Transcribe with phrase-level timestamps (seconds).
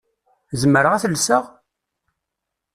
[0.61, 1.43] Zemreɣ ad t-llseɣ?